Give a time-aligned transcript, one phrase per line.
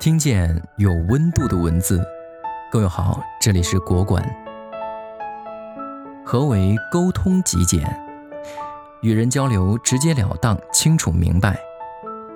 [0.00, 2.02] 听见有温度的文字。
[2.72, 4.24] 各位好，这里是国馆。
[6.24, 7.84] 何为沟通极简？
[9.02, 11.54] 与人交流直截了当、清楚明白。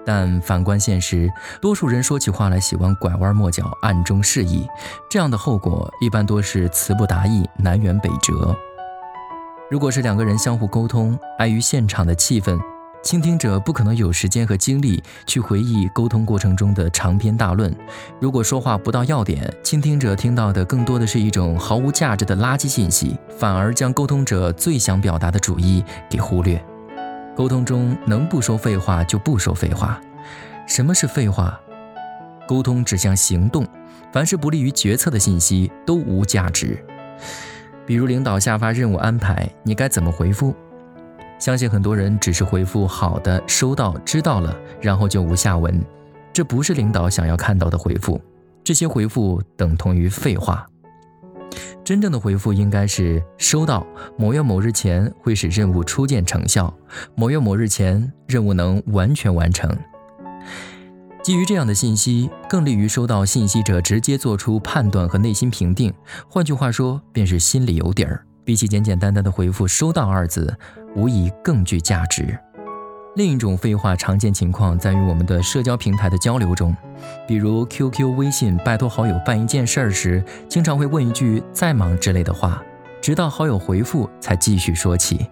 [0.04, 4.68] 但反观现实，多数人说起话来喜欢拐弯抹角、暗中示意，
[5.08, 8.54] 这样的后果一般多是词不达意、南辕北辙。
[9.70, 12.60] 如果是两个人相互沟通，碍于现场的气氛，
[13.04, 17.72] 倾听者不可能有时间和精力去回忆沟通过程中的长篇大论。
[18.18, 26.58] 如果说话不到要点，倾听者听到的更多的是一种毫无价值的垃圾信息，反而将沟通者最想表达的主意给忽略。
[27.36, 30.00] 沟通中能不说废话就不说废话。
[30.66, 31.60] 什么是废话？
[32.48, 33.66] 沟通指向行动，
[34.14, 36.82] 凡是不利于决策的信息都无价值。
[37.84, 40.54] 比如领导下发任务安排，你该怎么回复？
[41.44, 45.78] 相信很多人只是回复“好的”“收到”“知道了”，然后就无下文。
[46.32, 48.18] 这不是领导想要看到的回复，
[48.64, 50.66] 这些回复等同于废话。
[51.84, 56.74] 真正的回复应该是“收到，某月某日前会使任务初见成效，
[57.14, 59.70] 某月某日前任务能完全完成”。
[61.22, 65.92] 基于这样的信息，更利于收到信息者直接做出判断和内心评定。
[66.26, 68.24] 换句话说，便是心里有底儿。
[68.44, 70.54] 比起简简单单的回复“收到”二字，
[70.94, 72.38] 无疑更具价值。
[73.16, 76.76] 另一种废话常见情况在于我们的社交平台的交流中，
[77.26, 82.62] 比如 QQ、微信拜托好友办一件事儿时，经常会问一句“在忙”之类的话，
[83.00, 85.26] 直到好友回复才继续说起。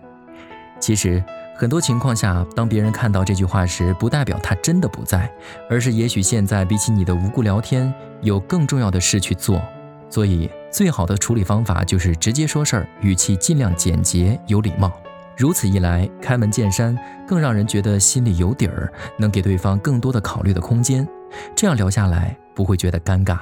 [0.80, 1.22] 其实。
[1.54, 5.30] 很多情况下，当别人看到这句话时，不代表他真的不在，
[5.70, 9.62] 而是也许现在比起你的无故聊天，有更重要的事去做。
[10.10, 14.90] 所以，最好的处理方法就是直接说事儿，语气尽量简洁有礼貌。
[15.36, 16.96] 如此一来，开门见山，
[17.28, 21.06] 更让人觉得心里有底儿，能给对方更多的考虑的空间。
[21.54, 23.38] 这样聊下来，不会觉得尴尬。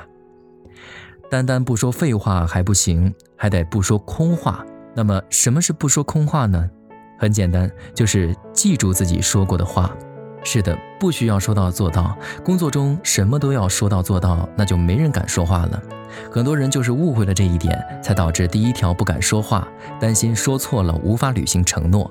[1.31, 4.65] 单单不说废话还不行，还得不说空话。
[4.95, 6.69] 那么，什么是不说空话呢？
[7.17, 9.97] 很简单，就是记住自己说过的话。
[10.43, 12.17] 是的，不需要说到做到。
[12.43, 15.83] 工作中什么都要说到做到，那就没人敢说话了。
[16.31, 19.69] 很多人就是误会了这一点，才导致第一条不敢说话，
[20.01, 22.11] 担心说错了无法履行承诺。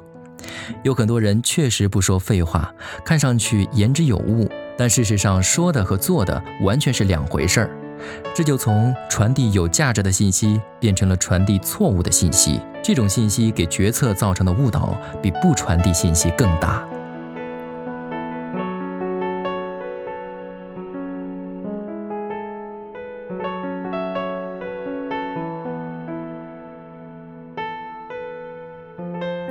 [0.84, 2.74] 有很多人确实不说废话，
[3.04, 7.70] 看上去言之有物，但事实上说的和做的完全是两回事儿。
[8.34, 12.62] 这就从传递有价值的信息变成了传递错误的信息。
[12.82, 16.88] 这种信息给决策造成的误导，比不传递信息更大。